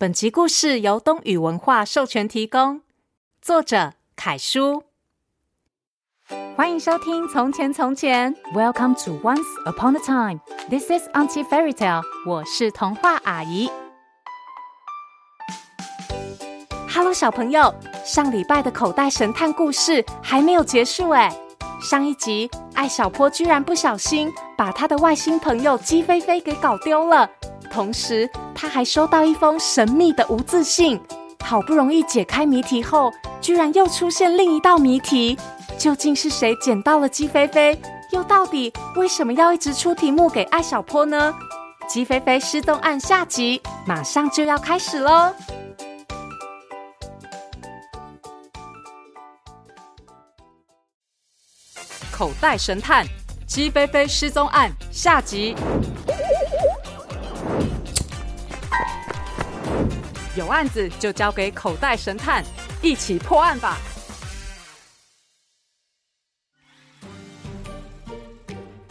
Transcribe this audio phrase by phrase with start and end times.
[0.00, 2.82] 本集故事由东宇文化授权提供，
[3.42, 4.84] 作者凯叔。
[6.56, 10.40] 欢迎收听《从前从前》，Welcome to Once Upon a Time。
[10.70, 12.04] This is Auntie Fairy Tale。
[12.24, 13.68] 我是童话阿姨。
[16.88, 17.74] Hello，小朋友，
[18.04, 21.36] 上礼拜的口袋神探故事还没有结束哎。
[21.80, 27.28] 上一集，艾小坡居然不小心把他的外星朋友鸡飞飞给搞丢了。
[27.68, 31.00] 同时，他还收到一封神秘的无字信。
[31.40, 35.38] 好不容易解开谜题后，居然又出现另一道谜题。
[35.78, 37.80] 究竟是谁捡到了鸡飞飞？
[38.10, 41.34] 又到底为什么要一直出题目给艾小坡呢？
[41.88, 45.32] 鸡飞飞失踪案下集马上就要开始喽！
[52.10, 53.06] 口袋神探：
[53.46, 55.54] 鸡飞飞失踪案下集。
[60.48, 62.44] 案子就交给口袋神探，
[62.82, 63.78] 一起破案吧！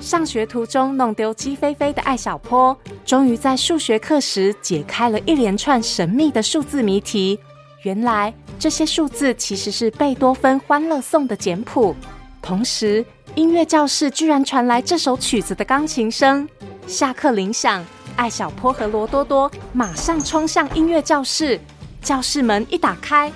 [0.00, 7.38] 上学途中弄丢鸡飞飞的艾小坡，终于在数学课时解开了一连串神秘的数字谜题。
[7.84, 11.94] 原来这些数字其实是贝多芬《欢乐颂》的简谱。
[12.42, 13.04] 同时，
[13.36, 16.48] 音乐教室居然传来这首曲子的钢琴声。
[16.86, 17.84] 下课铃响。
[18.16, 21.60] 艾小坡和罗多多马上冲向音乐教室，
[22.00, 23.30] 教室门一打开，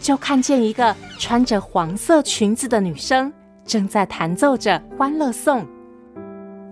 [0.00, 3.32] 就看见一个穿着黄色裙子的女生
[3.64, 5.62] 正在弹奏着《欢乐颂》。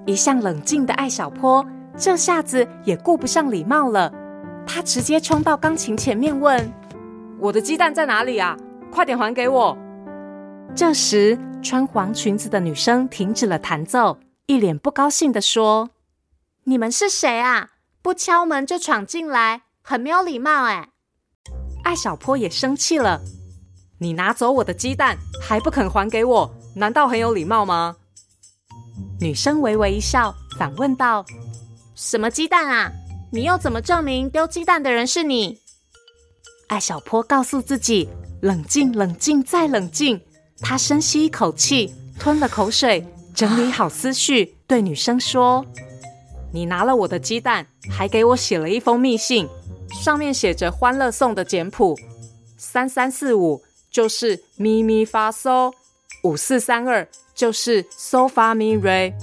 [0.07, 4.13] 一向冷静的艾小坡这下子也顾不上礼貌了，
[4.67, 6.73] 他直接冲到钢琴前面问
[7.41, 8.57] ：“我的鸡蛋在哪里啊？
[8.91, 9.77] 快点还给我！”
[10.75, 15.89] 这时，穿黄裙子的女生停止了弹奏，一脸不高兴地说。
[16.69, 17.71] 你们是谁啊？
[18.03, 20.89] 不敲门就闯进来，很没有礼貌哎！
[21.85, 23.21] 艾小坡也生气了。
[24.01, 27.95] 你拿走我的鸡蛋还不肯还给我，难道很有礼貌吗？
[29.21, 31.25] 女生微微一笑，反问道
[31.95, 32.91] ：“什么鸡蛋啊？
[33.31, 35.61] 你又怎么证明丢鸡蛋的人是你？”
[36.67, 38.09] 艾小坡告诉自己
[38.43, 40.21] ：“冷静，冷静，再冷静。”
[40.61, 45.65] 他深吸一口气，吞了口水，整理好思绪，对女生说。
[46.53, 49.49] 你拿了我的鸡蛋，还给我写了一封密信，
[50.03, 51.97] 上面写着《欢乐颂》的简谱，
[52.57, 55.73] 三三四五就是咪咪发嗦，
[56.23, 59.15] 五四三二就是嗦发咪瑞。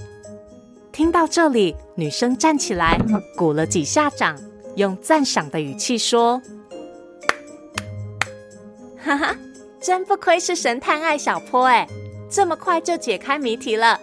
[0.92, 3.00] 听到这里，女生站起来，
[3.36, 4.40] 鼓了几下掌，
[4.76, 6.40] 用赞赏的语气说
[9.04, 9.36] ：“哈哈，
[9.82, 11.88] 真不愧是神探艾小坡哎，
[12.30, 14.00] 这么快就解开谜题了。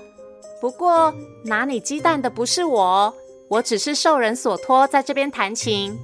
[0.60, 3.15] 不过拿你鸡蛋的不是我。”
[3.50, 5.98] 我只是受人所托，在这边弹琴。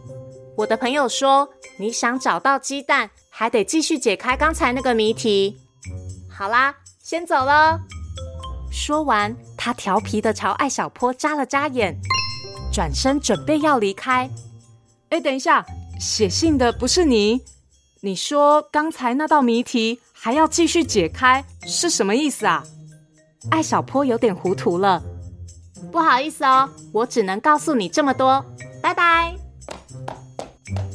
[0.56, 5.56] 我的朋友说，你想找到鸡蛋，还得继续解开刚才那个谜题。
[6.28, 7.78] 好啦，先走了。
[8.68, 11.96] 说完，他调皮地朝艾小坡眨了眨眼，
[12.72, 14.28] 转身准备要离开。
[15.10, 15.64] 哎，等一下，
[16.00, 17.44] 写信的不是你？
[18.00, 22.64] 你说刚才那道谜题还要继续解开，是什么意思啊？
[23.50, 25.02] 艾小坡有点糊涂了。
[25.92, 28.44] 不好意思哦，我只能告诉你这么多，
[28.82, 29.34] 拜拜。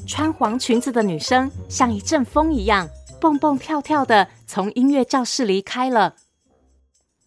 [0.07, 6.16] 穿黄裙子的女生像一阵风一样，蹦蹦跳跳的从音乐教室离开了。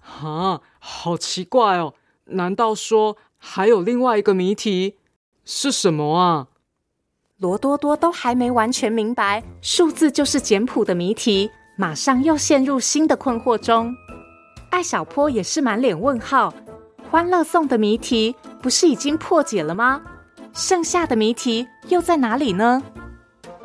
[0.01, 1.95] 啊，好奇怪哦！
[2.27, 4.99] 难道说还有另外一个谜题？
[5.45, 6.49] 是什么啊？
[7.39, 13.95] 罗多多都还没完全明白数字就是简谱的谜题，马上又陷入新的困惑中。
[14.75, 16.53] 艾小坡也是满脸问号。
[17.09, 20.03] 欢乐颂的谜题不是已经破解了吗？
[20.53, 22.83] 剩下的谜题又在哪里呢？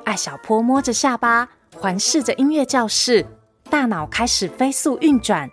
[0.03, 3.25] 艾小坡摸着下巴，环视着音乐教室，
[3.71, 5.49] 大脑开始飞速运转。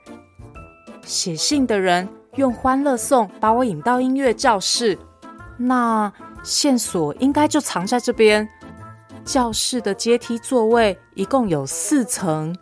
[1.07, 4.99] 写信的人用欢乐颂把我引到音乐教室，
[5.57, 6.13] 那
[6.43, 8.47] 线索应该就藏在这边。
[9.25, 12.55] 教室的阶梯座位一共有四层，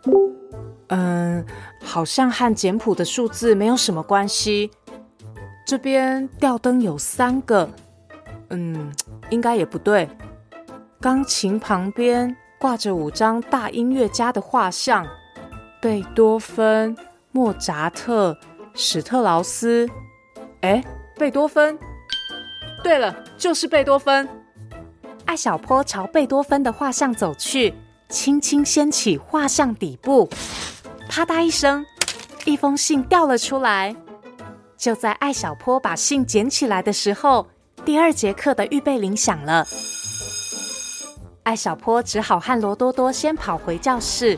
[0.87, 1.45] 嗯，
[1.83, 4.71] 好像和简谱的数字没有什么关系。
[5.65, 7.69] 这边吊灯有三个，
[8.49, 8.91] 嗯，
[9.29, 10.07] 应该也不对。
[11.01, 15.05] 钢琴旁边挂着五张大音乐家的画像：
[15.81, 16.95] 贝多芬、
[17.31, 18.37] 莫扎特、
[18.73, 19.89] 史特劳斯。
[20.61, 20.83] 哎，
[21.17, 21.77] 贝多芬！
[22.83, 24.27] 对了，就是贝多芬。
[25.25, 27.73] 艾小坡朝贝多芬的画像走去，
[28.09, 30.29] 轻轻掀起画像底部，
[31.07, 31.85] 啪嗒一声，
[32.45, 33.95] 一封信掉了出来。
[34.77, 37.47] 就在艾小坡把信捡起来的时候，
[37.85, 39.65] 第二节课的预备铃响了。
[41.43, 44.37] 艾小坡只好和罗多多先跑回教室。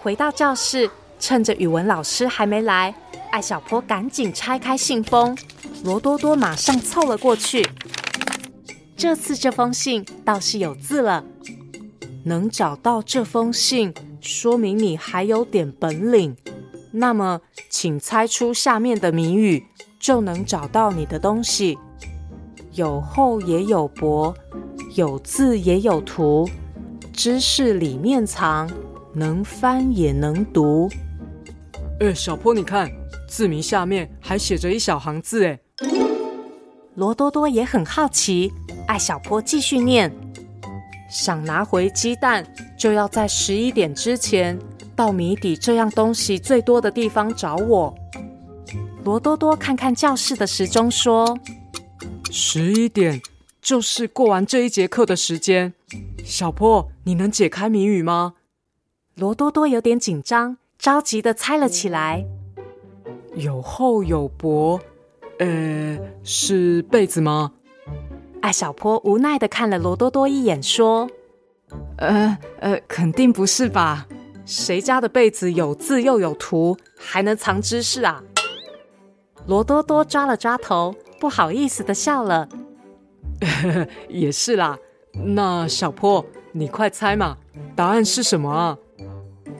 [0.00, 0.88] 回到教室，
[1.18, 2.94] 趁着语文老师还没来，
[3.32, 5.36] 艾小坡赶紧拆开信封。
[5.84, 7.68] 罗多多马上凑了过去。
[8.96, 11.22] 这次这封信倒是有字了，
[12.24, 16.34] 能找到这封信，说明你还有点本领。
[16.92, 19.66] 那么，请猜出下面的谜语，
[20.00, 21.78] 就能找到你的东西。
[22.72, 24.34] 有厚也有薄，
[24.94, 26.48] 有字也有图，
[27.12, 28.70] 知识里面藏，
[29.12, 30.88] 能翻也能读。
[32.00, 32.90] 哎，小坡，你看，
[33.28, 35.60] 字谜下面还写着一小行字，哎。
[36.96, 38.50] 罗多多也很好奇。
[38.86, 40.10] 艾小坡继续念
[41.10, 42.44] ：“想拿回鸡蛋，
[42.78, 44.58] 就要在十一点之前
[44.96, 47.94] 到谜底这样东西最多的地方找我。”
[49.04, 51.38] 罗多多看看教室的时钟，说
[52.32, 53.20] ：“十一点
[53.60, 55.74] 就是过完这一节课的时间。”
[56.24, 58.34] 小坡，你能解开谜语吗？
[59.14, 62.24] 罗多多有点紧张，着急的猜了起来
[63.36, 64.80] ：“有厚有薄，
[65.38, 67.52] 呃，是被子吗？”
[68.42, 71.08] 艾小坡无奈的看了罗多多一眼，说
[71.98, 74.06] ：“呃呃，肯定不是吧？
[74.44, 78.22] 谁家的被子有字又有图，还能藏知识啊？”
[79.46, 82.48] 罗多多抓了抓头，不好意思的笑了。
[84.08, 84.78] 也是啦，
[85.12, 87.36] 那小坡，你快猜嘛，
[87.74, 88.78] 答案是什么啊？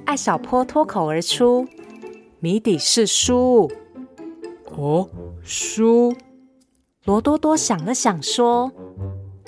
[0.04, 1.66] 艾小坡脱口而出
[2.38, 3.70] ：“谜底是书。”
[4.76, 5.08] 哦，
[5.46, 6.12] 书。
[7.04, 8.70] 罗多多想了想，说：“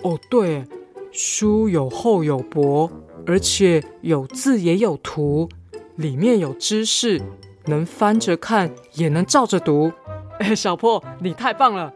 [0.05, 0.65] 哦，对，
[1.11, 2.89] 书有厚有薄，
[3.27, 5.49] 而且有字也有图，
[5.97, 7.21] 里面有知识，
[7.67, 9.91] 能翻着看，也能照着读。
[10.39, 11.93] 哎，小坡，你太棒了！”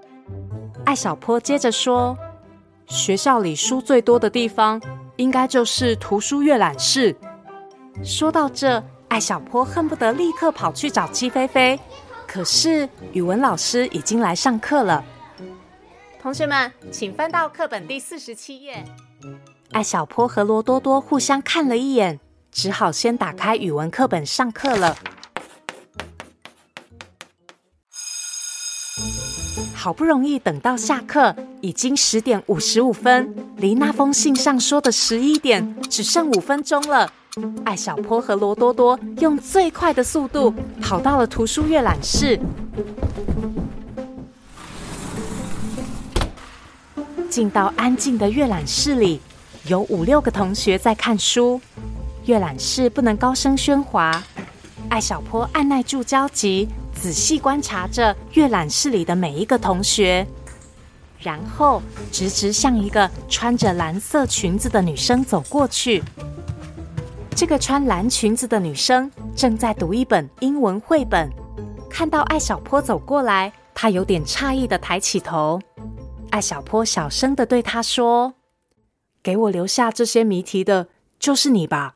[0.84, 2.18] 艾小坡接着说
[2.86, 4.82] ：“学校里书最多的地方，
[5.14, 7.14] 应该就是图书阅览室。”
[8.02, 11.78] 说到这，艾小坡恨不得立刻跑去找鸡飞飞，
[12.26, 15.04] 可是语文老师已经来上课了。
[16.20, 18.84] 同学们，请翻到课本第四十七页。
[19.72, 22.20] 艾小坡和罗多多互相看了一眼，
[22.50, 24.96] 只好先打开语文课本上课了。
[29.74, 37.12] 好不容易等到下课，已经十点五十五分，离那封信上说的十一点只剩五分钟了。
[37.64, 40.52] 艾小坡和罗多多用最快的速度
[40.82, 42.38] 跑到了图书阅览室。
[47.30, 49.18] 进到安静的阅览室里，
[49.66, 51.58] 有五六个同学在看书。
[52.26, 54.22] 阅览室不能高声喧哗。
[54.90, 60.26] 艾小坡按捺住焦急，仔细观察着阅览室里的每一个同学，
[61.18, 61.82] 然后
[62.12, 66.02] 直直向一个穿着蓝色裙子的女生走过去。
[67.34, 71.30] 这个穿蓝裙子的女生正在读一本英文绘本。
[71.90, 75.60] 看到艾小坡走过来，她有点诧异的抬起头。
[76.30, 78.34] 艾小坡小声的对她说
[79.22, 80.88] ：“给我留下这些谜题的，
[81.18, 81.94] 就是你吧？”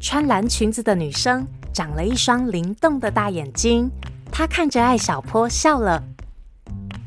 [0.00, 3.90] 穿蓝裙子的女生长了一双灵动的大眼睛，
[4.30, 6.02] 她看着艾小坡笑了：“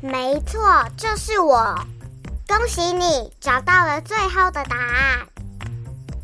[0.00, 0.60] 没错，
[0.96, 1.74] 就是我。
[2.48, 5.26] 恭喜你找到了最后的答案。”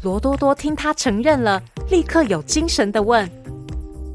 [0.02, 3.28] 罗多多听他承认了，立刻有精神的问：“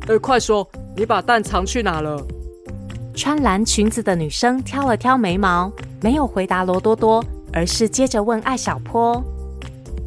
[0.08, 0.67] 呃，快说，
[0.98, 2.22] 你把蛋藏去哪了？”
[3.15, 5.72] 穿蓝裙子的女生挑了挑眉毛。
[6.00, 9.24] 没有回答罗多多，而是接着问艾小坡：“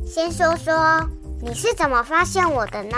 [0.06, 1.00] 先说说
[1.42, 2.96] 你是怎么发现我的呢？”“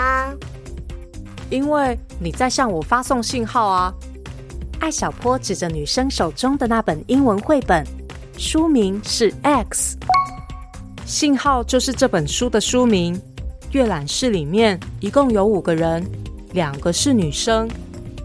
[1.49, 3.91] 因为你在向我发送信号啊。”
[4.79, 7.83] 艾小坡指着女生手中的那本英文绘本，
[8.37, 9.97] 书名是 X，
[11.13, 13.21] 信号就是这本书的书名。
[13.71, 16.03] 阅览室里面一共有五个人，
[16.53, 17.69] 两个是女生。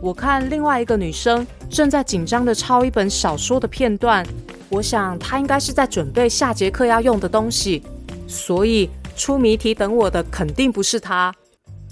[0.01, 4.27] 我看另外一个女生正在紧张地抄一本小说的片段。
[4.71, 7.83] 我想她应该是在准备下节课要用的东西，
[8.27, 11.31] 所以出谜题等我的肯定不是她。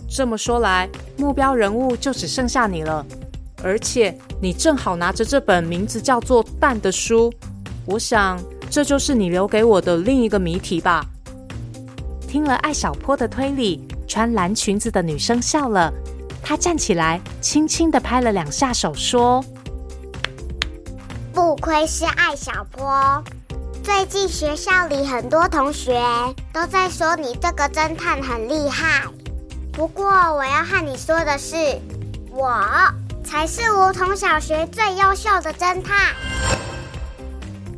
[0.08, 0.88] 这么说来，
[1.18, 3.04] 目标人物就只剩下你了，
[3.62, 7.30] 而且你正好拿着这本名字叫做《蛋》的书。
[7.84, 11.04] 我想这就是你留给我的另一个谜题吧。
[12.28, 15.92] 听了艾小坡的推理，穿蓝裙子的女生笑了，
[16.42, 19.42] 她站起来，轻轻地拍了两下手，说。
[21.32, 23.22] 不愧是艾小坡，
[23.82, 25.98] 最近学校里很多同学
[26.52, 29.04] 都在说你这个侦探很厉害。
[29.72, 31.56] 不过我要和你说的是，
[32.30, 32.60] 我
[33.22, 36.14] 才是梧桐小学最优秀的侦探。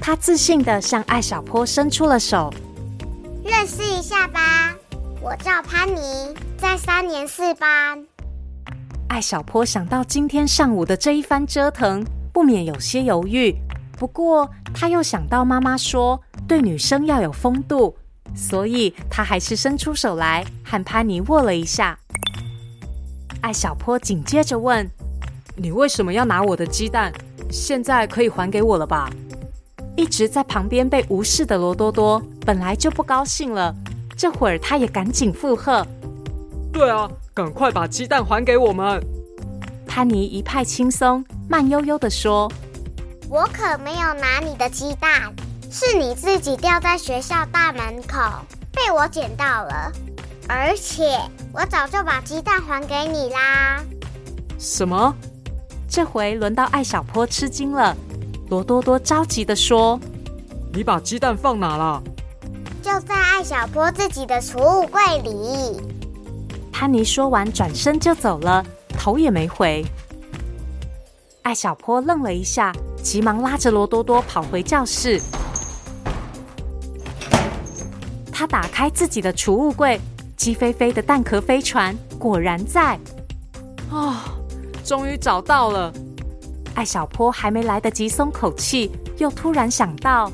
[0.08, 2.50] 他自信地向艾小坡伸出了手，
[3.44, 4.74] 认识一下吧，
[5.20, 8.02] 我叫潘妮，在三年四班。
[9.10, 13.54] 艾小坡想到今天上午的这一番折腾，不免有些犹豫。
[13.98, 17.94] 不过他又想到妈妈说对女生要有风度，
[18.34, 21.98] 所以他还是伸出手来和潘妮握了一下。
[23.42, 24.90] 艾小坡紧接着问
[25.54, 27.12] ：“你为什么要拿我的鸡蛋？
[27.50, 29.10] 现在可以还给我了吧？”
[29.98, 33.74] 一直在旁边被无视的罗多多本来就不高兴了，
[34.16, 35.84] 这会儿他也赶紧附和
[36.72, 39.04] ：“对啊，赶快把鸡蛋还给我们！”
[39.88, 42.48] 潘尼一派轻松，慢悠悠地说
[43.28, 45.34] ：“我可没有拿你的鸡蛋，
[45.68, 48.20] 是你自己掉在学校大门口，
[48.70, 49.90] 被我捡到了。”
[50.48, 51.18] 而且
[51.52, 53.82] 我早就把鸡蛋还给你啦！
[54.60, 55.12] 什么？
[55.88, 57.96] 这回轮到艾小坡吃惊了。
[58.48, 60.00] 罗多多着急的说
[60.72, 62.02] ：“你把鸡蛋放哪了？”
[62.82, 65.80] 就在艾小坡自己的储物柜里。
[66.72, 68.64] 潘妮说完，转身就走了，
[68.96, 69.84] 头也没回。
[71.42, 75.20] 艾小坡愣了一下，急忙拉着罗多多跑回教室。
[78.32, 80.00] 他打开自己的储物柜。
[80.36, 82.94] 鸡飞飞的蛋壳飞船果然在，
[83.90, 84.14] 啊、哦，
[84.84, 85.92] 终于找到了！
[86.78, 90.30] 艾小坡还没来得及松口气，又突然想到，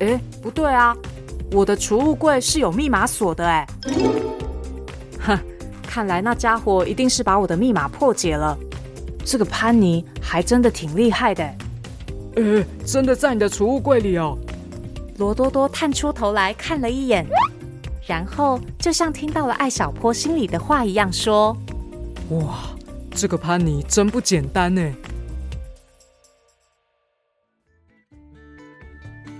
[0.00, 0.94] 哎，不对啊，
[1.50, 3.66] 我的储物柜是有密码锁的哎！
[5.18, 5.38] 哼，
[5.82, 8.54] 看来那家伙一定是把我的密码破解了。
[9.24, 11.42] 这个潘尼还真的挺厉害的。
[12.36, 14.36] 呃，真的在你的储物柜里哦！
[15.16, 17.26] 罗多多探出头来看了一眼。
[18.06, 21.56] 然后，就像听到了艾小坡心里的话一样，说
[22.28, 22.58] ：“哇，
[23.12, 24.82] 这个潘尼真不简单呢。”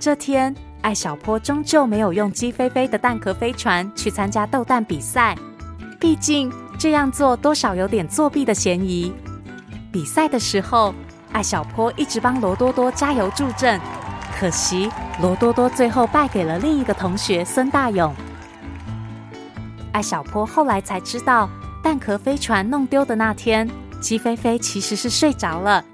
[0.00, 5.36] 这天，艾小坡终究没有用鸡飞飞的蛋壳飞船去参加斗蛋比赛，
[6.00, 9.12] 毕竟这样做多少有点作弊的嫌疑。
[9.92, 10.94] 比赛的时候，
[11.32, 13.78] 艾小坡一直帮罗多多加油助阵，
[14.38, 14.90] 可惜
[15.20, 18.14] 罗多多最后败给了另一个同学孙大勇。
[19.92, 21.46] 艾小坡后来才知道，
[21.82, 23.68] 蛋壳飞船弄丢的那天，
[24.00, 25.84] 鸡飞飞其实是睡着了，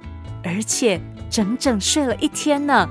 [0.44, 2.88] 而且整整睡了一天呢。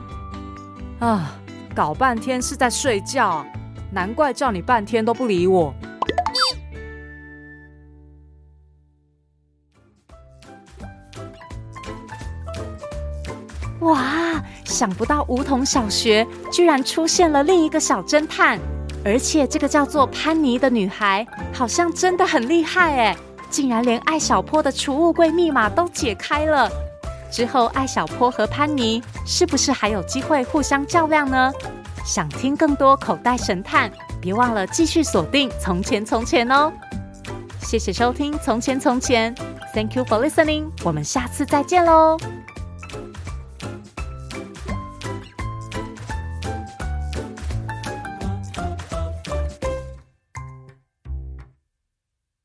[1.06, 1.36] 啊，
[1.76, 3.46] 搞半天是在睡觉，
[3.92, 5.72] 难怪叫你半天都不理我。
[13.82, 18.60] 哇，想不到梧桐小学居然出现了另一个小侦探。
[19.04, 23.16] 而且这个叫做潘妮的女孩好像真的很厉害哎，
[23.52, 26.68] 竟然连艾小坡的储物柜密码都解开了。
[27.30, 31.52] 之后，艾小坡和潘妮是不是还有机会互相较量呢？
[32.06, 33.92] 想听更多口袋神探，
[34.22, 36.72] 别忘了继续锁定《从前从前》哦。
[37.60, 39.36] 谢谢收听《从前从前》
[39.74, 42.16] ，Thank you for listening，我们下次再见喽。